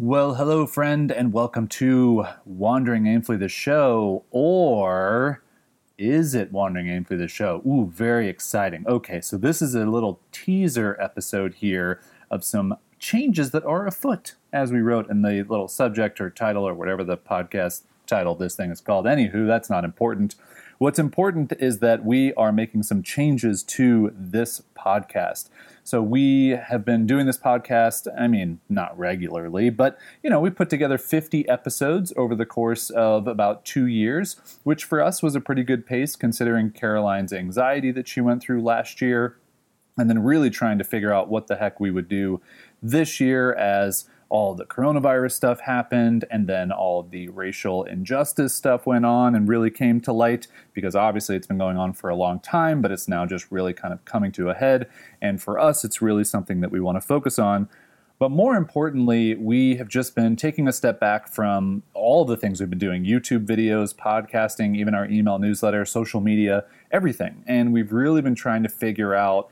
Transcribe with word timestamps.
Well, 0.00 0.36
hello, 0.36 0.64
friend, 0.64 1.10
and 1.10 1.32
welcome 1.32 1.66
to 1.70 2.24
Wandering 2.44 3.02
Aimfully 3.06 3.40
the 3.40 3.48
Show, 3.48 4.22
or 4.30 5.42
is 5.98 6.36
it 6.36 6.52
Wandering 6.52 6.86
Aimfully 6.86 7.18
the 7.18 7.26
Show? 7.26 7.60
Ooh, 7.66 7.90
very 7.92 8.28
exciting. 8.28 8.84
Okay, 8.86 9.20
so 9.20 9.36
this 9.36 9.60
is 9.60 9.74
a 9.74 9.86
little 9.86 10.20
teaser 10.30 10.96
episode 11.00 11.54
here 11.54 12.00
of 12.30 12.44
some 12.44 12.76
changes 13.00 13.50
that 13.50 13.64
are 13.64 13.88
afoot, 13.88 14.36
as 14.52 14.70
we 14.70 14.78
wrote 14.78 15.10
in 15.10 15.22
the 15.22 15.42
little 15.42 15.66
subject 15.66 16.20
or 16.20 16.30
title 16.30 16.62
or 16.62 16.74
whatever 16.74 17.02
the 17.02 17.16
podcast 17.16 17.82
title 18.06 18.36
this 18.36 18.54
thing 18.54 18.70
is 18.70 18.80
called. 18.80 19.04
Anywho, 19.04 19.48
that's 19.48 19.68
not 19.68 19.84
important. 19.84 20.36
What's 20.78 21.00
important 21.00 21.52
is 21.58 21.80
that 21.80 22.04
we 22.04 22.32
are 22.34 22.52
making 22.52 22.84
some 22.84 23.02
changes 23.02 23.64
to 23.64 24.12
this 24.14 24.62
podcast. 24.76 25.48
So 25.82 26.00
we 26.00 26.50
have 26.50 26.84
been 26.84 27.04
doing 27.04 27.26
this 27.26 27.36
podcast, 27.36 28.06
I 28.16 28.28
mean, 28.28 28.60
not 28.68 28.96
regularly, 28.96 29.70
but 29.70 29.98
you 30.22 30.30
know, 30.30 30.38
we 30.38 30.50
put 30.50 30.70
together 30.70 30.96
50 30.96 31.48
episodes 31.48 32.12
over 32.16 32.36
the 32.36 32.46
course 32.46 32.90
of 32.90 33.26
about 33.26 33.64
2 33.64 33.86
years, 33.86 34.36
which 34.62 34.84
for 34.84 35.02
us 35.02 35.20
was 35.20 35.34
a 35.34 35.40
pretty 35.40 35.64
good 35.64 35.84
pace 35.84 36.14
considering 36.14 36.70
Caroline's 36.70 37.32
anxiety 37.32 37.90
that 37.90 38.06
she 38.06 38.20
went 38.20 38.40
through 38.40 38.62
last 38.62 39.00
year 39.00 39.36
and 39.96 40.08
then 40.08 40.22
really 40.22 40.48
trying 40.48 40.78
to 40.78 40.84
figure 40.84 41.12
out 41.12 41.28
what 41.28 41.48
the 41.48 41.56
heck 41.56 41.80
we 41.80 41.90
would 41.90 42.08
do 42.08 42.40
this 42.80 43.18
year 43.18 43.52
as 43.54 44.08
all 44.30 44.54
the 44.54 44.66
coronavirus 44.66 45.32
stuff 45.32 45.60
happened, 45.60 46.24
and 46.30 46.46
then 46.46 46.70
all 46.70 47.02
the 47.02 47.28
racial 47.28 47.84
injustice 47.84 48.54
stuff 48.54 48.86
went 48.86 49.06
on 49.06 49.34
and 49.34 49.48
really 49.48 49.70
came 49.70 50.00
to 50.02 50.12
light 50.12 50.46
because 50.74 50.94
obviously 50.94 51.34
it's 51.34 51.46
been 51.46 51.58
going 51.58 51.78
on 51.78 51.92
for 51.94 52.10
a 52.10 52.14
long 52.14 52.38
time, 52.40 52.82
but 52.82 52.92
it's 52.92 53.08
now 53.08 53.24
just 53.24 53.50
really 53.50 53.72
kind 53.72 53.94
of 53.94 54.04
coming 54.04 54.30
to 54.32 54.50
a 54.50 54.54
head. 54.54 54.88
And 55.22 55.40
for 55.40 55.58
us, 55.58 55.84
it's 55.84 56.02
really 56.02 56.24
something 56.24 56.60
that 56.60 56.70
we 56.70 56.80
want 56.80 56.96
to 56.96 57.00
focus 57.00 57.38
on. 57.38 57.68
But 58.18 58.30
more 58.30 58.56
importantly, 58.56 59.36
we 59.36 59.76
have 59.76 59.86
just 59.88 60.16
been 60.16 60.34
taking 60.34 60.66
a 60.66 60.72
step 60.72 60.98
back 60.98 61.28
from 61.28 61.84
all 61.94 62.24
the 62.24 62.36
things 62.36 62.60
we've 62.60 62.68
been 62.68 62.78
doing 62.78 63.04
YouTube 63.04 63.46
videos, 63.46 63.94
podcasting, 63.94 64.76
even 64.76 64.92
our 64.92 65.06
email 65.06 65.38
newsletter, 65.38 65.84
social 65.84 66.20
media, 66.20 66.64
everything. 66.90 67.44
And 67.46 67.72
we've 67.72 67.92
really 67.92 68.20
been 68.20 68.34
trying 68.34 68.64
to 68.64 68.68
figure 68.68 69.14
out 69.14 69.48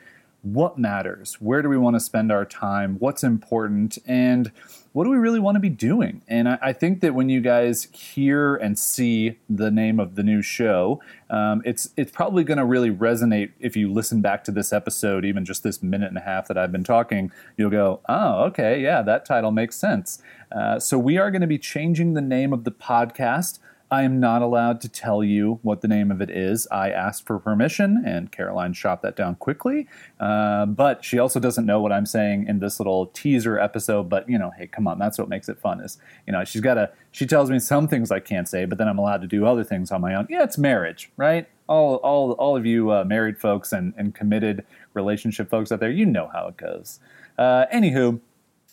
what 0.52 0.78
matters? 0.78 1.40
Where 1.40 1.60
do 1.60 1.68
we 1.68 1.76
want 1.76 1.96
to 1.96 2.00
spend 2.00 2.30
our 2.30 2.44
time? 2.44 2.96
What's 3.00 3.24
important? 3.24 3.98
And 4.06 4.52
what 4.92 5.02
do 5.02 5.10
we 5.10 5.16
really 5.16 5.40
want 5.40 5.56
to 5.56 5.60
be 5.60 5.68
doing? 5.68 6.22
And 6.28 6.48
I, 6.48 6.58
I 6.62 6.72
think 6.72 7.00
that 7.00 7.16
when 7.16 7.28
you 7.28 7.40
guys 7.40 7.88
hear 7.92 8.54
and 8.54 8.78
see 8.78 9.38
the 9.50 9.72
name 9.72 9.98
of 9.98 10.14
the 10.14 10.22
new 10.22 10.42
show, 10.42 11.02
um, 11.30 11.62
it's 11.64 11.90
it's 11.96 12.12
probably 12.12 12.44
going 12.44 12.58
to 12.58 12.64
really 12.64 12.90
resonate 12.90 13.50
if 13.58 13.76
you 13.76 13.92
listen 13.92 14.20
back 14.20 14.44
to 14.44 14.52
this 14.52 14.72
episode, 14.72 15.24
even 15.24 15.44
just 15.44 15.64
this 15.64 15.82
minute 15.82 16.10
and 16.10 16.18
a 16.18 16.22
half 16.22 16.46
that 16.46 16.56
I've 16.56 16.70
been 16.70 16.84
talking. 16.84 17.32
You'll 17.56 17.70
go, 17.70 18.00
oh, 18.08 18.44
okay, 18.44 18.80
yeah, 18.80 19.02
that 19.02 19.24
title 19.24 19.50
makes 19.50 19.74
sense. 19.74 20.22
Uh, 20.52 20.78
so 20.78 20.96
we 20.96 21.18
are 21.18 21.32
going 21.32 21.40
to 21.40 21.48
be 21.48 21.58
changing 21.58 22.14
the 22.14 22.22
name 22.22 22.52
of 22.52 22.62
the 22.62 22.70
podcast. 22.70 23.58
I 23.90 24.02
am 24.02 24.18
not 24.18 24.42
allowed 24.42 24.80
to 24.80 24.88
tell 24.88 25.22
you 25.22 25.60
what 25.62 25.80
the 25.80 25.86
name 25.86 26.10
of 26.10 26.20
it 26.20 26.28
is. 26.28 26.66
I 26.72 26.90
asked 26.90 27.24
for 27.24 27.38
permission, 27.38 28.02
and 28.04 28.32
Caroline 28.32 28.72
shot 28.72 29.00
that 29.02 29.14
down 29.14 29.36
quickly. 29.36 29.86
Uh, 30.18 30.66
but 30.66 31.04
she 31.04 31.20
also 31.20 31.38
doesn't 31.38 31.66
know 31.66 31.80
what 31.80 31.92
I'm 31.92 32.06
saying 32.06 32.48
in 32.48 32.58
this 32.58 32.80
little 32.80 33.06
teaser 33.06 33.58
episode. 33.58 34.08
But 34.08 34.28
you 34.28 34.38
know, 34.38 34.50
hey, 34.58 34.66
come 34.66 34.88
on, 34.88 34.98
that's 34.98 35.18
what 35.18 35.28
makes 35.28 35.48
it 35.48 35.58
fun. 35.60 35.80
Is 35.80 35.98
you 36.26 36.32
know, 36.32 36.44
she's 36.44 36.62
got 36.62 36.78
a. 36.78 36.90
She 37.12 37.26
tells 37.26 37.48
me 37.48 37.60
some 37.60 37.86
things 37.86 38.10
I 38.10 38.18
can't 38.18 38.48
say, 38.48 38.64
but 38.64 38.78
then 38.78 38.88
I'm 38.88 38.98
allowed 38.98 39.20
to 39.20 39.28
do 39.28 39.46
other 39.46 39.62
things 39.62 39.92
on 39.92 40.00
my 40.00 40.14
own. 40.14 40.26
Yeah, 40.28 40.42
it's 40.42 40.58
marriage, 40.58 41.10
right? 41.16 41.48
All 41.68 41.96
all 41.96 42.32
all 42.32 42.56
of 42.56 42.66
you 42.66 42.90
uh, 42.90 43.04
married 43.04 43.38
folks 43.38 43.72
and 43.72 43.94
and 43.96 44.14
committed 44.14 44.64
relationship 44.94 45.48
folks 45.48 45.70
out 45.70 45.78
there, 45.78 45.90
you 45.90 46.06
know 46.06 46.28
how 46.32 46.48
it 46.48 46.56
goes. 46.56 46.98
Uh, 47.38 47.66
anywho, 47.72 48.18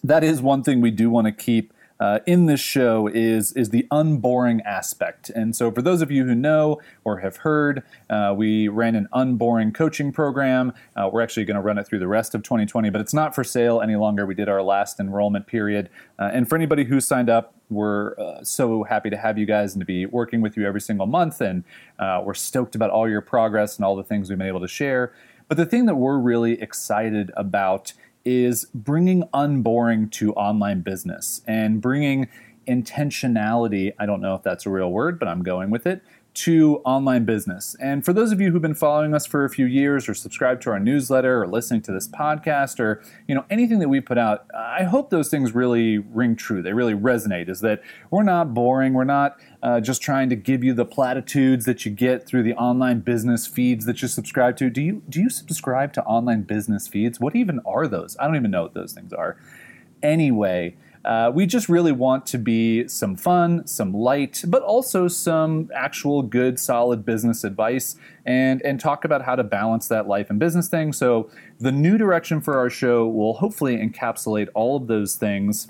that 0.03 0.23
is 0.23 0.41
one 0.41 0.63
thing 0.63 0.81
we 0.81 0.89
do 0.89 1.09
want 1.09 1.25
to 1.25 1.31
keep 1.31 1.71
uh, 2.03 2.19
in 2.25 2.47
this 2.47 2.59
show 2.59 3.07
is 3.07 3.53
is 3.53 3.69
the 3.69 3.87
unboring 3.89 4.59
aspect. 4.63 5.29
And 5.29 5.55
so, 5.55 5.71
for 5.71 5.81
those 5.81 6.01
of 6.01 6.11
you 6.11 6.25
who 6.25 6.35
know 6.35 6.81
or 7.05 7.19
have 7.19 7.37
heard, 7.37 7.81
uh, 8.09 8.33
we 8.35 8.67
ran 8.67 8.95
an 8.95 9.07
unboring 9.13 9.71
coaching 9.71 10.11
program. 10.11 10.73
Uh, 10.97 11.09
we're 11.11 11.21
actually 11.21 11.45
going 11.45 11.55
to 11.55 11.61
run 11.61 11.77
it 11.77 11.87
through 11.87 11.99
the 11.99 12.07
rest 12.09 12.35
of 12.35 12.43
2020, 12.43 12.89
but 12.89 12.99
it's 12.99 13.13
not 13.13 13.33
for 13.33 13.45
sale 13.45 13.79
any 13.79 13.95
longer. 13.95 14.25
We 14.25 14.35
did 14.35 14.49
our 14.49 14.61
last 14.61 14.99
enrollment 14.99 15.47
period, 15.47 15.89
uh, 16.19 16.29
and 16.33 16.49
for 16.49 16.57
anybody 16.57 16.83
who 16.83 16.99
signed 16.99 17.29
up, 17.29 17.55
we're 17.69 18.19
uh, 18.19 18.43
so 18.43 18.83
happy 18.83 19.09
to 19.09 19.15
have 19.15 19.37
you 19.37 19.45
guys 19.45 19.73
and 19.73 19.79
to 19.79 19.85
be 19.85 20.05
working 20.05 20.41
with 20.41 20.57
you 20.57 20.67
every 20.67 20.81
single 20.81 21.05
month. 21.05 21.39
And 21.39 21.63
uh, 21.99 22.21
we're 22.25 22.33
stoked 22.33 22.75
about 22.75 22.89
all 22.89 23.09
your 23.09 23.21
progress 23.21 23.77
and 23.77 23.85
all 23.85 23.95
the 23.95 24.03
things 24.03 24.27
we've 24.27 24.37
been 24.37 24.45
able 24.45 24.59
to 24.59 24.67
share. 24.67 25.13
But 25.47 25.55
the 25.55 25.65
thing 25.65 25.85
that 25.85 25.95
we're 25.95 26.17
really 26.17 26.61
excited 26.61 27.31
about 27.37 27.93
is 28.25 28.65
bringing 28.73 29.23
unboring 29.33 30.09
to 30.09 30.33
online 30.33 30.81
business 30.81 31.41
and 31.45 31.81
bringing 31.81 32.27
intentionality. 32.67 33.93
I 33.99 34.05
don't 34.05 34.21
know 34.21 34.35
if 34.35 34.43
that's 34.43 34.65
a 34.65 34.69
real 34.69 34.91
word, 34.91 35.19
but 35.19 35.27
I'm 35.27 35.43
going 35.43 35.69
with 35.69 35.85
it 35.85 36.01
to 36.33 36.77
online 36.83 37.25
business. 37.25 37.75
And 37.79 38.03
for 38.03 38.11
those 38.11 38.31
of 38.31 38.41
you 38.41 38.51
who've 38.51 38.61
been 38.61 38.73
following 38.73 39.13
us 39.13 39.25
for 39.25 39.45
a 39.45 39.49
few 39.49 39.65
years 39.65 40.09
or 40.09 40.15
subscribed 40.15 40.63
to 40.63 40.71
our 40.71 40.79
newsletter 40.79 41.43
or 41.43 41.47
listening 41.47 41.81
to 41.83 41.91
this 41.91 42.07
podcast 42.07 42.79
or 42.79 43.03
you 43.27 43.35
know 43.35 43.45
anything 43.49 43.79
that 43.79 43.89
we 43.89 44.01
put 44.01 44.17
out, 44.17 44.47
I 44.55 44.83
hope 44.83 45.09
those 45.09 45.29
things 45.29 45.53
really 45.53 45.99
ring 45.99 46.35
true. 46.35 46.63
They 46.63 46.73
really 46.73 46.95
resonate 46.95 47.49
is 47.49 47.61
that 47.61 47.83
we're 48.09 48.23
not 48.23 48.53
boring, 48.53 48.93
we're 48.93 49.03
not 49.03 49.39
uh, 49.61 49.79
just 49.79 50.01
trying 50.01 50.29
to 50.29 50.35
give 50.35 50.63
you 50.63 50.73
the 50.73 50.85
platitudes 50.85 51.65
that 51.65 51.85
you 51.85 51.91
get 51.91 52.25
through 52.25 52.43
the 52.43 52.53
online 52.55 53.01
business 53.01 53.45
feeds 53.45 53.85
that 53.85 54.01
you 54.01 54.07
subscribe 54.07 54.57
to. 54.57 54.69
Do 54.69 54.81
you 54.81 55.03
do 55.07 55.21
you 55.21 55.29
subscribe 55.29 55.93
to 55.93 56.03
online 56.03 56.43
business 56.43 56.87
feeds? 56.87 57.19
What 57.19 57.35
even 57.35 57.59
are 57.65 57.87
those? 57.87 58.17
I 58.19 58.25
don't 58.25 58.35
even 58.35 58.51
know 58.51 58.63
what 58.63 58.73
those 58.73 58.93
things 58.93 59.13
are. 59.13 59.37
Anyway, 60.01 60.75
uh, 61.05 61.31
we 61.33 61.45
just 61.45 61.67
really 61.67 61.91
want 61.91 62.25
to 62.25 62.37
be 62.37 62.87
some 62.87 63.15
fun, 63.15 63.65
some 63.67 63.93
light, 63.93 64.43
but 64.47 64.63
also 64.63 65.07
some 65.07 65.69
actual 65.75 66.21
good, 66.21 66.57
solid 66.57 67.05
business 67.05 67.43
advice 67.43 67.95
and, 68.25 68.61
and 68.61 68.79
talk 68.79 69.03
about 69.03 69.23
how 69.23 69.35
to 69.35 69.43
balance 69.43 69.87
that 69.89 70.07
life 70.07 70.29
and 70.29 70.39
business 70.39 70.69
thing. 70.69 70.93
So, 70.93 71.29
the 71.59 71.71
new 71.71 71.97
direction 71.97 72.41
for 72.41 72.57
our 72.57 72.69
show 72.69 73.07
will 73.07 73.33
hopefully 73.33 73.77
encapsulate 73.77 74.47
all 74.53 74.77
of 74.77 74.87
those 74.87 75.15
things 75.15 75.67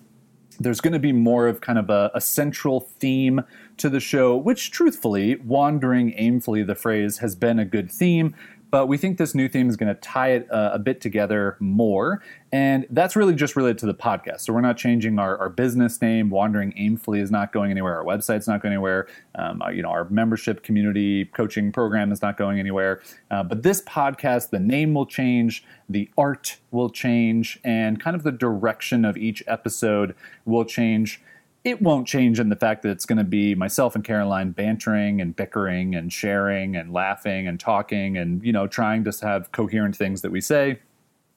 there's 0.59 0.81
going 0.81 0.93
to 0.93 0.99
be 0.99 1.11
more 1.11 1.47
of 1.47 1.61
kind 1.61 1.79
of 1.79 1.89
a, 1.89 2.11
a, 2.13 2.21
central 2.21 2.79
theme 2.79 3.41
to 3.77 3.89
the 3.89 3.99
show, 3.99 4.35
which 4.35 4.71
truthfully, 4.71 5.37
wandering 5.37 6.11
aimfully, 6.13 6.65
the 6.65 6.75
phrase 6.75 7.17
has 7.17 7.35
been 7.35 7.59
a 7.59 7.65
good 7.65 7.91
theme. 7.91 8.35
But 8.73 8.87
we 8.87 8.97
think 8.97 9.19
this 9.19 9.35
new 9.35 9.47
theme 9.47 9.69
is 9.69 9.75
going 9.75 9.93
to 9.93 10.01
tie 10.01 10.29
it 10.29 10.51
uh, 10.51 10.71
a 10.73 10.79
bit 10.79 10.99
together 10.99 11.57
more. 11.59 12.23
And 12.51 12.87
that's 12.89 13.15
really 13.15 13.35
just 13.35 13.55
related 13.55 13.77
to 13.77 13.85
the 13.85 13.93
podcast. 13.93 14.41
So 14.41 14.53
we're 14.53 14.61
not 14.61 14.77
changing 14.77 15.19
our, 15.19 15.37
our 15.37 15.49
business 15.49 16.01
name. 16.01 16.31
Wandering 16.31 16.73
Aimfully 16.73 17.19
is 17.19 17.29
not 17.29 17.53
going 17.53 17.69
anywhere. 17.69 17.95
Our 17.95 18.03
website's 18.03 18.47
not 18.47 18.63
going 18.63 18.73
anywhere. 18.73 19.07
Um, 19.35 19.61
our, 19.61 19.71
you 19.71 19.83
know, 19.83 19.89
our 19.89 20.09
membership 20.09 20.63
community 20.63 21.25
coaching 21.25 21.71
program 21.71 22.11
is 22.11 22.23
not 22.23 22.35
going 22.35 22.57
anywhere. 22.59 23.03
Uh, 23.29 23.43
but 23.43 23.61
this 23.61 23.79
podcast, 23.83 24.49
the 24.49 24.59
name 24.59 24.95
will 24.95 25.05
change, 25.05 25.63
the 25.87 26.09
art 26.17 26.57
will 26.71 26.89
change, 26.89 27.59
and 27.63 28.01
kind 28.01 28.15
of 28.15 28.23
the 28.23 28.31
direction 28.31 29.05
of 29.05 29.17
each 29.17 29.43
episode 29.45 30.15
will 30.45 30.65
change 30.65 31.21
it 31.63 31.81
won't 31.81 32.07
change 32.07 32.39
in 32.39 32.49
the 32.49 32.55
fact 32.55 32.81
that 32.83 32.89
it's 32.89 33.05
going 33.05 33.17
to 33.17 33.23
be 33.23 33.55
myself 33.55 33.95
and 33.95 34.03
Caroline 34.03 34.51
bantering 34.51 35.21
and 35.21 35.35
bickering 35.35 35.95
and 35.95 36.11
sharing 36.11 36.75
and 36.75 36.91
laughing 36.91 37.47
and 37.47 37.59
talking 37.59 38.17
and 38.17 38.43
you 38.43 38.51
know 38.51 38.67
trying 38.67 39.03
to 39.05 39.13
have 39.21 39.51
coherent 39.51 39.95
things 39.95 40.21
that 40.21 40.31
we 40.31 40.41
say. 40.41 40.79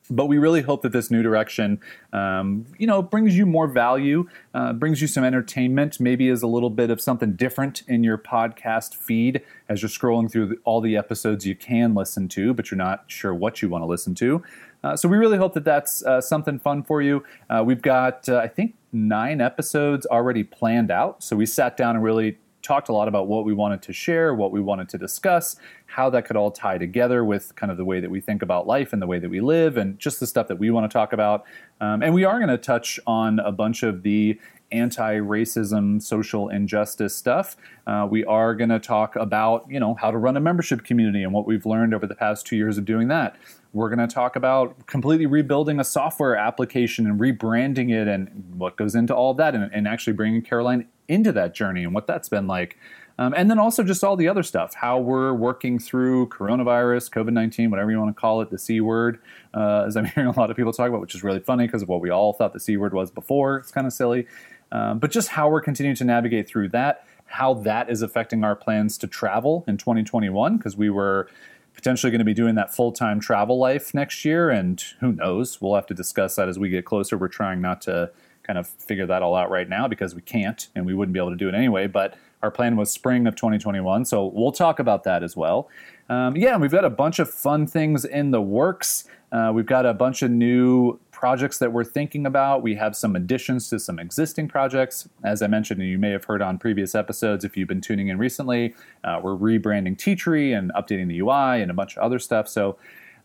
But 0.08 0.26
we 0.26 0.38
really 0.38 0.62
hope 0.62 0.82
that 0.82 0.92
this 0.92 1.10
new 1.10 1.20
direction, 1.20 1.80
um, 2.12 2.66
you 2.78 2.86
know, 2.86 3.02
brings 3.02 3.36
you 3.36 3.44
more 3.44 3.66
value, 3.66 4.28
uh, 4.54 4.72
brings 4.72 5.02
you 5.02 5.08
some 5.08 5.24
entertainment, 5.24 5.98
maybe 5.98 6.28
is 6.28 6.42
a 6.42 6.46
little 6.46 6.70
bit 6.70 6.90
of 6.90 7.00
something 7.00 7.32
different 7.32 7.82
in 7.88 8.04
your 8.04 8.16
podcast 8.16 8.94
feed 8.94 9.42
as 9.68 9.82
you're 9.82 9.88
scrolling 9.88 10.30
through 10.30 10.58
all 10.64 10.80
the 10.80 10.96
episodes 10.96 11.44
you 11.44 11.56
can 11.56 11.94
listen 11.94 12.28
to, 12.28 12.54
but 12.54 12.70
you're 12.70 12.78
not 12.78 13.04
sure 13.08 13.34
what 13.34 13.62
you 13.62 13.68
want 13.68 13.82
to 13.82 13.86
listen 13.86 14.14
to. 14.14 14.44
Uh, 14.84 14.96
so 14.96 15.08
we 15.08 15.16
really 15.16 15.38
hope 15.38 15.54
that 15.54 15.64
that's 15.64 16.04
uh, 16.04 16.20
something 16.20 16.58
fun 16.58 16.82
for 16.82 17.02
you. 17.02 17.24
Uh, 17.50 17.62
we've 17.64 17.82
got, 17.82 18.28
uh, 18.28 18.38
I 18.38 18.48
think, 18.48 18.74
nine 18.92 19.40
episodes 19.40 20.06
already 20.06 20.44
planned 20.44 20.90
out. 20.90 21.22
So 21.22 21.36
we 21.36 21.46
sat 21.46 21.76
down 21.76 21.96
and 21.96 22.04
really 22.04 22.38
talked 22.62 22.88
a 22.88 22.92
lot 22.92 23.06
about 23.06 23.28
what 23.28 23.44
we 23.44 23.54
wanted 23.54 23.80
to 23.80 23.92
share, 23.92 24.34
what 24.34 24.50
we 24.50 24.60
wanted 24.60 24.88
to 24.88 24.98
discuss, 24.98 25.56
how 25.86 26.10
that 26.10 26.26
could 26.26 26.36
all 26.36 26.50
tie 26.50 26.78
together 26.78 27.24
with 27.24 27.54
kind 27.54 27.70
of 27.70 27.76
the 27.76 27.84
way 27.84 28.00
that 28.00 28.10
we 28.10 28.20
think 28.20 28.42
about 28.42 28.66
life 28.66 28.92
and 28.92 29.00
the 29.00 29.06
way 29.06 29.20
that 29.20 29.30
we 29.30 29.40
live, 29.40 29.76
and 29.76 29.98
just 30.00 30.18
the 30.18 30.26
stuff 30.26 30.48
that 30.48 30.58
we 30.58 30.70
want 30.70 30.90
to 30.90 30.92
talk 30.92 31.12
about. 31.12 31.44
Um, 31.80 32.02
and 32.02 32.12
we 32.12 32.24
are 32.24 32.38
going 32.38 32.48
to 32.48 32.58
touch 32.58 32.98
on 33.06 33.38
a 33.38 33.52
bunch 33.52 33.84
of 33.84 34.02
the 34.02 34.40
anti 34.78 35.16
racism, 35.16 36.02
social 36.02 36.48
injustice 36.48 37.14
stuff. 37.14 37.56
Uh, 37.86 38.06
we 38.10 38.24
are 38.24 38.54
going 38.54 38.70
to 38.70 38.78
talk 38.78 39.16
about, 39.16 39.66
you 39.68 39.80
know, 39.80 39.94
how 39.94 40.10
to 40.10 40.18
run 40.18 40.36
a 40.36 40.40
membership 40.40 40.84
community 40.84 41.22
and 41.22 41.32
what 41.32 41.46
we've 41.46 41.66
learned 41.66 41.94
over 41.94 42.06
the 42.06 42.14
past 42.14 42.46
two 42.46 42.56
years 42.56 42.78
of 42.78 42.84
doing 42.84 43.08
that. 43.08 43.36
We're 43.72 43.94
going 43.94 44.06
to 44.06 44.12
talk 44.12 44.36
about 44.36 44.86
completely 44.86 45.26
rebuilding 45.26 45.78
a 45.78 45.84
software 45.84 46.36
application 46.36 47.06
and 47.06 47.20
rebranding 47.20 47.90
it 47.90 48.08
and 48.08 48.54
what 48.56 48.76
goes 48.76 48.94
into 48.94 49.14
all 49.14 49.32
of 49.32 49.36
that 49.36 49.54
and, 49.54 49.70
and 49.72 49.86
actually 49.86 50.14
bringing 50.14 50.42
Caroline 50.42 50.88
into 51.08 51.32
that 51.32 51.54
journey 51.54 51.84
and 51.84 51.94
what 51.94 52.06
that's 52.06 52.28
been 52.28 52.46
like. 52.46 52.78
Um, 53.18 53.32
and 53.34 53.50
then 53.50 53.58
also 53.58 53.82
just 53.82 54.04
all 54.04 54.16
the 54.16 54.28
other 54.28 54.42
stuff, 54.42 54.74
how 54.74 54.98
we're 54.98 55.32
working 55.32 55.78
through 55.78 56.28
coronavirus, 56.28 57.10
COVID 57.10 57.32
19, 57.32 57.70
whatever 57.70 57.90
you 57.90 57.98
want 57.98 58.14
to 58.14 58.20
call 58.20 58.42
it, 58.42 58.50
the 58.50 58.58
C 58.58 58.80
word, 58.80 59.20
uh, 59.54 59.84
as 59.86 59.96
I'm 59.96 60.04
hearing 60.14 60.28
a 60.28 60.38
lot 60.38 60.50
of 60.50 60.56
people 60.56 60.72
talk 60.72 60.88
about, 60.88 61.00
which 61.00 61.14
is 61.14 61.24
really 61.24 61.40
funny 61.40 61.66
because 61.66 61.82
of 61.82 61.88
what 61.88 62.00
we 62.00 62.10
all 62.10 62.34
thought 62.34 62.52
the 62.52 62.60
C 62.60 62.76
word 62.76 62.92
was 62.92 63.10
before. 63.10 63.58
It's 63.58 63.72
kind 63.72 63.86
of 63.86 63.92
silly. 63.92 64.26
Um, 64.72 64.98
but 64.98 65.10
just 65.10 65.28
how 65.28 65.48
we're 65.48 65.60
continuing 65.60 65.96
to 65.96 66.04
navigate 66.04 66.48
through 66.48 66.68
that, 66.70 67.06
how 67.26 67.54
that 67.54 67.90
is 67.90 68.02
affecting 68.02 68.44
our 68.44 68.56
plans 68.56 68.98
to 68.98 69.06
travel 69.06 69.64
in 69.66 69.76
2021, 69.76 70.56
because 70.56 70.76
we 70.76 70.90
were 70.90 71.28
potentially 71.74 72.10
going 72.10 72.20
to 72.20 72.24
be 72.24 72.34
doing 72.34 72.54
that 72.56 72.74
full 72.74 72.90
time 72.90 73.20
travel 73.20 73.58
life 73.58 73.94
next 73.94 74.24
year. 74.24 74.50
And 74.50 74.82
who 75.00 75.12
knows? 75.12 75.60
We'll 75.60 75.74
have 75.74 75.86
to 75.86 75.94
discuss 75.94 76.34
that 76.36 76.48
as 76.48 76.58
we 76.58 76.68
get 76.68 76.84
closer. 76.84 77.16
We're 77.16 77.28
trying 77.28 77.60
not 77.60 77.80
to 77.82 78.10
kind 78.42 78.58
of 78.58 78.68
figure 78.68 79.06
that 79.06 79.22
all 79.22 79.34
out 79.34 79.50
right 79.50 79.68
now 79.68 79.88
because 79.88 80.14
we 80.14 80.22
can't 80.22 80.68
and 80.74 80.86
we 80.86 80.94
wouldn't 80.94 81.12
be 81.12 81.20
able 81.20 81.30
to 81.30 81.36
do 81.36 81.48
it 81.48 81.54
anyway. 81.54 81.86
But 81.86 82.14
our 82.42 82.50
plan 82.50 82.76
was 82.76 82.90
spring 82.90 83.26
of 83.26 83.34
2021. 83.34 84.04
So 84.04 84.26
we'll 84.26 84.52
talk 84.52 84.78
about 84.78 85.04
that 85.04 85.22
as 85.22 85.36
well. 85.36 85.68
Um, 86.08 86.36
yeah, 86.36 86.56
we've 86.56 86.70
got 86.70 86.84
a 86.84 86.90
bunch 86.90 87.18
of 87.18 87.28
fun 87.28 87.66
things 87.66 88.04
in 88.04 88.30
the 88.30 88.40
works. 88.40 89.04
Uh, 89.32 89.50
we've 89.52 89.66
got 89.66 89.84
a 89.84 89.92
bunch 89.92 90.22
of 90.22 90.30
new 90.30 90.98
projects 91.16 91.56
that 91.56 91.72
we're 91.72 91.82
thinking 91.82 92.26
about. 92.26 92.62
We 92.62 92.74
have 92.74 92.94
some 92.94 93.16
additions 93.16 93.70
to 93.70 93.78
some 93.78 93.98
existing 93.98 94.48
projects. 94.48 95.08
As 95.24 95.40
I 95.40 95.46
mentioned, 95.46 95.80
and 95.80 95.88
you 95.88 95.98
may 95.98 96.10
have 96.10 96.24
heard 96.24 96.42
on 96.42 96.58
previous 96.58 96.94
episodes 96.94 97.42
if 97.42 97.56
you've 97.56 97.68
been 97.68 97.80
tuning 97.80 98.08
in 98.08 98.18
recently, 98.18 98.74
uh, 99.02 99.18
we're 99.22 99.34
rebranding 99.34 99.96
Teachery 99.96 100.56
and 100.56 100.70
updating 100.74 101.08
the 101.08 101.18
UI 101.20 101.62
and 101.62 101.70
a 101.70 101.74
bunch 101.74 101.96
of 101.96 102.02
other 102.02 102.18
stuff. 102.18 102.46
So 102.48 102.76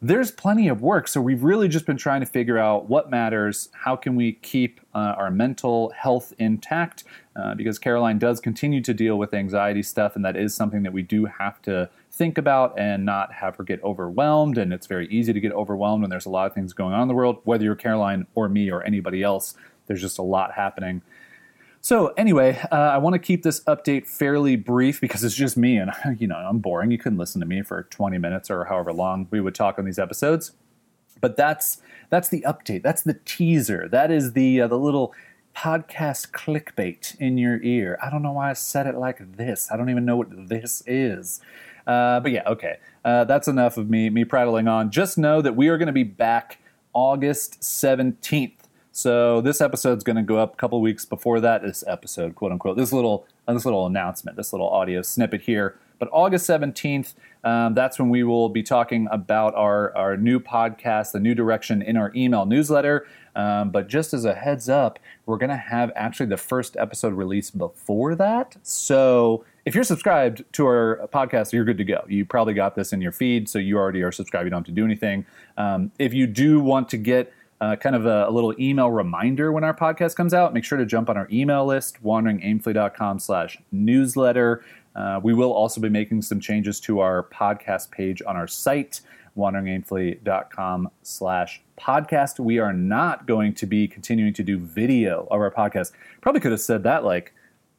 there's 0.03 0.31
plenty 0.31 0.67
of 0.67 0.81
work. 0.81 1.07
So 1.07 1.21
we've 1.21 1.43
really 1.43 1.67
just 1.67 1.85
been 1.85 1.97
trying 1.97 2.21
to 2.21 2.25
figure 2.25 2.57
out 2.57 2.89
what 2.89 3.11
matters, 3.11 3.69
how 3.71 3.95
can 3.95 4.15
we 4.15 4.33
keep 4.33 4.81
uh, 4.95 5.13
our 5.17 5.29
mental 5.29 5.91
health 5.91 6.33
intact, 6.39 7.03
uh, 7.35 7.53
because 7.53 7.77
Caroline 7.77 8.17
does 8.17 8.39
continue 8.39 8.81
to 8.81 8.95
deal 8.95 9.19
with 9.19 9.31
anxiety 9.33 9.83
stuff, 9.83 10.15
and 10.15 10.25
that 10.25 10.35
is 10.35 10.55
something 10.55 10.81
that 10.83 10.91
we 10.91 11.03
do 11.03 11.25
have 11.25 11.61
to 11.61 11.87
think 12.11 12.39
about 12.39 12.77
and 12.79 13.05
not 13.05 13.31
have 13.31 13.55
her 13.57 13.63
get 13.63 13.81
overwhelmed. 13.83 14.57
And 14.57 14.73
it's 14.73 14.87
very 14.87 15.07
easy 15.09 15.33
to 15.33 15.39
get 15.39 15.51
overwhelmed 15.51 16.01
when 16.01 16.09
there's 16.09 16.25
a 16.25 16.31
lot 16.31 16.47
of 16.47 16.53
things 16.55 16.73
going 16.73 16.93
on 16.93 17.03
in 17.03 17.07
the 17.07 17.13
world, 17.13 17.37
whether 17.43 17.63
you're 17.63 17.75
Caroline 17.75 18.25
or 18.33 18.49
me 18.49 18.71
or 18.71 18.83
anybody 18.83 19.21
else. 19.21 19.53
There's 19.85 20.01
just 20.01 20.17
a 20.17 20.23
lot 20.23 20.53
happening. 20.53 21.03
So 21.83 22.09
anyway, 22.09 22.59
uh, 22.71 22.75
I 22.75 22.99
want 22.99 23.15
to 23.15 23.19
keep 23.19 23.41
this 23.41 23.61
update 23.61 24.07
fairly 24.07 24.55
brief 24.55 25.01
because 25.01 25.23
it's 25.23 25.33
just 25.33 25.57
me, 25.57 25.77
and 25.77 25.91
you 26.19 26.27
know 26.27 26.35
I'm 26.35 26.59
boring. 26.59 26.91
You 26.91 26.99
couldn't 26.99 27.17
listen 27.17 27.41
to 27.41 27.47
me 27.47 27.63
for 27.63 27.83
20 27.83 28.19
minutes 28.19 28.51
or 28.51 28.65
however 28.65 28.93
long 28.93 29.27
we 29.31 29.41
would 29.41 29.55
talk 29.55 29.79
on 29.79 29.85
these 29.85 29.97
episodes. 29.97 30.51
But 31.19 31.35
that's 31.35 31.81
that's 32.11 32.29
the 32.29 32.45
update. 32.47 32.83
That's 32.83 33.01
the 33.01 33.19
teaser. 33.25 33.87
That 33.87 34.11
is 34.11 34.33
the 34.33 34.61
uh, 34.61 34.67
the 34.67 34.77
little 34.77 35.13
podcast 35.55 36.31
clickbait 36.31 37.19
in 37.19 37.39
your 37.39 37.59
ear. 37.63 37.97
I 38.01 38.11
don't 38.11 38.21
know 38.21 38.33
why 38.33 38.51
I 38.51 38.53
said 38.53 38.85
it 38.85 38.95
like 38.95 39.37
this. 39.37 39.71
I 39.71 39.77
don't 39.77 39.89
even 39.89 40.05
know 40.05 40.17
what 40.17 40.49
this 40.49 40.83
is. 40.85 41.41
Uh, 41.87 42.19
but 42.19 42.31
yeah, 42.31 42.43
okay. 42.45 42.77
Uh, 43.03 43.23
that's 43.23 43.47
enough 43.47 43.77
of 43.77 43.89
me 43.89 44.11
me 44.11 44.23
prattling 44.23 44.67
on. 44.67 44.91
Just 44.91 45.17
know 45.17 45.41
that 45.41 45.55
we 45.55 45.67
are 45.67 45.79
going 45.79 45.87
to 45.87 45.93
be 45.93 46.03
back 46.03 46.59
August 46.93 47.61
17th. 47.61 48.53
So 48.91 49.39
this 49.39 49.61
episode's 49.61 50.03
going 50.03 50.17
to 50.17 50.21
go 50.21 50.37
up 50.37 50.53
a 50.53 50.57
couple 50.57 50.81
weeks 50.81 51.05
before 51.05 51.39
that. 51.39 51.61
This 51.61 51.83
episode, 51.87 52.35
quote 52.35 52.51
unquote, 52.51 52.77
this 52.77 52.91
little 52.91 53.25
this 53.47 53.65
little 53.65 53.85
announcement, 53.85 54.37
this 54.37 54.53
little 54.53 54.69
audio 54.69 55.01
snippet 55.01 55.41
here. 55.41 55.77
But 55.97 56.09
August 56.11 56.45
seventeenth, 56.45 57.13
um, 57.43 57.73
that's 57.73 57.99
when 57.99 58.09
we 58.09 58.23
will 58.23 58.49
be 58.49 58.63
talking 58.63 59.07
about 59.11 59.55
our 59.55 59.95
our 59.95 60.17
new 60.17 60.39
podcast, 60.39 61.13
the 61.13 61.19
new 61.19 61.33
direction 61.35 61.81
in 61.81 61.95
our 61.95 62.11
email 62.15 62.45
newsletter. 62.45 63.07
Um, 63.33 63.69
but 63.69 63.87
just 63.87 64.13
as 64.13 64.25
a 64.25 64.33
heads 64.33 64.67
up, 64.67 64.99
we're 65.25 65.37
going 65.37 65.51
to 65.51 65.55
have 65.55 65.91
actually 65.95 66.25
the 66.25 66.35
first 66.37 66.75
episode 66.75 67.13
released 67.13 67.57
before 67.57 68.13
that. 68.15 68.57
So 68.61 69.45
if 69.63 69.73
you're 69.73 69.85
subscribed 69.85 70.43
to 70.53 70.65
our 70.65 71.07
podcast, 71.13 71.53
you're 71.53 71.63
good 71.63 71.77
to 71.77 71.85
go. 71.85 72.03
You 72.09 72.25
probably 72.25 72.55
got 72.55 72.75
this 72.75 72.91
in 72.91 73.01
your 73.01 73.13
feed, 73.13 73.47
so 73.47 73.57
you 73.57 73.77
already 73.77 74.01
are 74.01 74.11
subscribed. 74.11 74.47
You 74.47 74.49
don't 74.49 74.59
have 74.59 74.65
to 74.65 74.71
do 74.73 74.83
anything. 74.83 75.25
Um, 75.55 75.93
if 75.97 76.13
you 76.13 76.27
do 76.27 76.59
want 76.59 76.89
to 76.89 76.97
get 76.97 77.31
uh, 77.61 77.75
kind 77.75 77.95
of 77.95 78.07
a, 78.07 78.25
a, 78.27 78.31
little 78.31 78.53
email 78.59 78.89
reminder 78.89 79.51
when 79.51 79.63
our 79.63 79.73
podcast 79.73 80.15
comes 80.15 80.33
out. 80.33 80.51
Make 80.51 80.63
sure 80.63 80.79
to 80.79 80.85
jump 80.85 81.09
on 81.09 81.15
our 81.15 81.27
email 81.31 81.63
list, 81.63 82.03
wanderingaimfully.com 82.03 83.19
slash 83.19 83.59
newsletter. 83.71 84.65
Uh, 84.95 85.19
we 85.23 85.33
will 85.33 85.53
also 85.53 85.79
be 85.79 85.87
making 85.87 86.23
some 86.23 86.39
changes 86.39 86.79
to 86.81 86.99
our 86.99 87.23
podcast 87.31 87.91
page 87.91 88.21
on 88.25 88.35
our 88.35 88.47
site, 88.47 89.01
wanderingaimfully.com 89.37 90.89
slash 91.03 91.61
podcast. 91.79 92.39
We 92.39 92.57
are 92.57 92.73
not 92.73 93.27
going 93.27 93.53
to 93.53 93.67
be 93.67 93.87
continuing 93.87 94.33
to 94.33 94.43
do 94.43 94.57
video 94.57 95.27
of 95.29 95.39
our 95.39 95.51
podcast. 95.51 95.91
Probably 96.19 96.41
could 96.41 96.51
have 96.51 96.61
said 96.61 96.81
that 96.83 97.05
like 97.05 97.31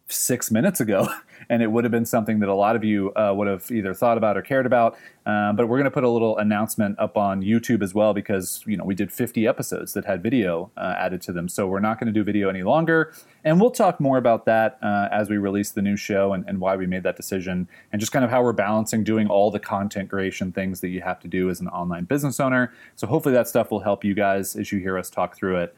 six 0.09 0.51
minutes 0.51 0.81
ago. 0.81 1.09
and 1.49 1.63
it 1.63 1.71
would 1.71 1.85
have 1.85 1.91
been 1.91 2.07
something 2.07 2.41
that 2.41 2.49
a 2.49 2.55
lot 2.55 2.77
of 2.77 2.85
you 2.85 3.13
uh, 3.15 3.33
would 3.35 3.47
have 3.47 3.71
either 3.71 3.95
thought 3.95 4.17
about 4.17 4.37
or 4.37 4.43
cared 4.43 4.67
about. 4.67 4.97
Um, 5.25 5.57
but 5.57 5.69
we're 5.69 5.79
going 5.79 5.85
to 5.85 5.91
put 5.91 6.05
a 6.05 6.09
little 6.09 6.37
announcement 6.39 6.99
up 6.99 7.17
on 7.17 7.43
YouTube 7.43 7.83
as 7.83 7.95
well 7.95 8.13
because 8.13 8.63
you 8.67 8.77
know 8.77 8.85
we 8.85 8.95
did 8.95 9.13
50 9.13 9.47
episodes 9.47 9.93
that 9.93 10.05
had 10.05 10.23
video 10.23 10.71
uh, 10.77 10.95
added 10.99 11.23
to 11.23 11.33
them, 11.33 11.49
so 11.49 11.67
we're 11.67 11.81
not 11.81 12.01
going 12.01 12.07
to 12.07 12.13
do 12.13 12.25
video 12.25 12.49
any 12.49 12.63
longer. 12.63 13.15
And 13.45 13.61
we'll 13.61 13.71
talk 13.71 14.01
more 14.01 14.19
about 14.19 14.47
that 14.47 14.79
uh, 14.83 15.09
as 15.13 15.29
we 15.29 15.37
release 15.37 15.71
the 15.71 15.83
new 15.83 15.97
show 15.97 16.33
and, 16.33 16.45
and 16.49 16.61
why 16.61 16.77
we 16.77 16.87
made 16.87 17.05
that 17.05 17.17
decision, 17.17 17.69
and 17.93 18.01
just 18.01 18.13
kind 18.13 18.25
of 18.25 18.31
how 18.31 18.43
we're 18.43 18.53
balancing 18.53 19.05
doing 19.05 19.29
all 19.29 19.51
the 19.51 19.61
content 19.61 20.11
creation 20.11 20.53
things 20.53 20.81
that 20.81 20.89
you 20.89 21.01
have 21.03 21.21
to 21.21 21.29
do 21.29 21.51
as 21.51 21.61
an 21.61 21.69
online 21.69 22.05
business 22.05 22.41
owner. 22.41 22.73
So 22.97 23.07
hopefully 23.07 23.35
that 23.35 23.49
stuff 23.49 23.71
will 23.71 23.81
help 23.81 24.05
you 24.05 24.15
guys 24.15 24.57
as 24.57 24.73
you 24.73 24.81
hear 24.81 24.99
us 24.99 25.11
talk 25.11 25.37
through 25.37 25.59
it. 25.59 25.75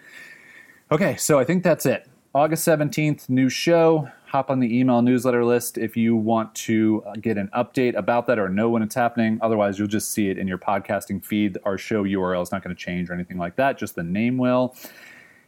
Okay, 0.91 1.17
so 1.17 1.39
I 1.39 1.45
think 1.45 1.63
that's 1.65 1.87
it. 1.87 2.09
August 2.37 2.67
17th, 2.67 3.29
new 3.29 3.49
show 3.49 4.09
hop 4.27 4.51
on 4.51 4.59
the 4.59 4.77
email 4.77 5.01
newsletter 5.03 5.45
list 5.45 5.79
if 5.79 5.97
you 5.97 6.17
want 6.17 6.53
to 6.53 7.01
uh, 7.07 7.13
get 7.21 7.39
an 7.39 7.49
update 7.55 7.95
about 7.95 8.27
that 8.27 8.41
or 8.41 8.49
know 8.49 8.69
when 8.69 8.83
it's 8.83 8.97
happening. 8.97 9.39
Otherwise, 9.41 9.79
you'll 9.79 9.87
just 9.87 10.11
see 10.11 10.29
it 10.29 10.37
in 10.37 10.49
your 10.49 10.59
podcasting 10.59 11.25
feed. 11.25 11.57
Our 11.65 11.79
show 11.79 12.03
URL 12.03 12.43
is 12.43 12.51
not 12.51 12.65
going 12.65 12.75
to 12.75 12.83
change 12.83 13.09
or 13.09 13.13
anything 13.13 13.39
like 13.39 13.55
that, 13.55 13.79
just 13.79 13.95
the 13.95 14.03
name 14.03 14.37
will. 14.37 14.75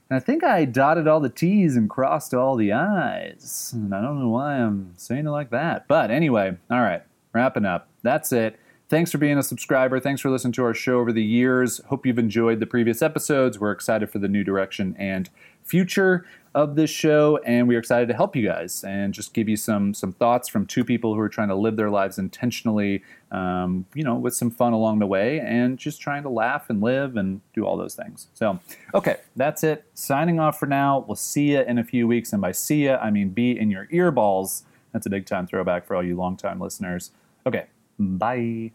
And 0.09 0.17
I 0.17 0.21
think 0.21 0.45
I 0.45 0.65
dotted 0.65 1.09
all 1.09 1.19
the 1.19 1.29
T's 1.29 1.75
and 1.75 1.91
crossed 1.91 2.33
all 2.33 2.55
the 2.55 2.73
I's. 2.73 3.73
And 3.75 3.93
I 3.93 4.01
don't 4.01 4.21
know 4.21 4.29
why 4.29 4.55
I'm 4.55 4.93
saying 4.97 5.27
it 5.27 5.31
like 5.31 5.51
that. 5.51 5.89
But 5.89 6.13
anyway, 6.13 6.57
all 6.71 6.83
right, 6.83 7.03
wrapping 7.33 7.65
up. 7.65 7.89
That's 8.05 8.31
it. 8.31 8.61
Thanks 8.89 9.11
for 9.11 9.19
being 9.19 9.37
a 9.37 9.43
subscriber. 9.43 9.99
Thanks 9.99 10.21
for 10.21 10.31
listening 10.31 10.53
to 10.53 10.63
our 10.63 10.75
show 10.75 11.01
over 11.01 11.13
the 11.13 11.25
years. 11.25 11.81
Hope 11.89 12.07
you've 12.07 12.21
enjoyed 12.21 12.61
the 12.61 12.67
previous 12.67 13.03
episodes. 13.03 13.59
We're 13.59 13.73
excited 13.73 14.11
for 14.11 14.21
the 14.21 14.29
new 14.29 14.45
direction 14.45 14.95
and 14.97 15.29
future 15.65 16.25
of 16.57 16.75
this 16.75 16.89
show, 16.89 17.39
and 17.45 17.69
we 17.69 17.77
are 17.77 17.79
excited 17.79 18.09
to 18.09 18.15
help 18.15 18.35
you 18.35 18.49
guys 18.49 18.83
and 18.83 19.13
just 19.13 19.35
give 19.35 19.47
you 19.47 19.59
some 19.59 19.93
some 19.93 20.11
thoughts 20.11 20.49
from 20.49 20.65
two 20.65 20.85
people 20.85 21.13
who 21.15 21.21
are 21.21 21.29
trying 21.29 21.49
to 21.49 21.55
live 21.55 21.77
their 21.77 21.91
lives 21.91 22.19
intentionally, 22.19 23.05
um, 23.31 23.85
you 23.95 24.03
know, 24.03 24.15
with 24.15 24.35
some 24.35 24.51
fun 24.51 24.73
along 24.73 24.99
the 24.99 25.07
way, 25.07 25.39
and 25.39 25.79
just 25.79 26.01
trying 26.01 26.23
to 26.23 26.31
laugh 26.31 26.71
and 26.71 26.81
live 26.81 27.19
and 27.19 27.43
do 27.53 27.67
all 27.67 27.77
those 27.77 27.95
things. 27.95 28.29
So, 28.33 28.59
okay, 28.95 29.19
that's 29.37 29.63
it. 29.65 29.85
Signing 29.93 30.41
off 30.41 30.59
for 30.59 30.65
now. 30.67 31.05
We'll 31.07 31.15
see 31.15 31.53
you 31.53 31.61
in 31.61 31.77
a 31.77 31.85
few 31.85 32.09
weeks, 32.09 32.33
and 32.33 32.41
by 32.41 32.53
see 32.53 32.87
ya, 32.87 32.97
I 33.03 33.11
mean 33.11 33.29
be 33.29 33.57
in 33.57 33.71
your 33.71 33.87
earballs. 33.89 34.63
That's 34.95 35.05
a 35.05 35.11
big 35.11 35.27
time 35.27 35.47
throwback 35.47 35.87
for 35.87 35.95
all 35.95 36.03
you 36.03 36.17
longtime 36.17 36.59
listeners. 36.59 37.11
Okay, 37.47 37.67
bye. 37.99 38.73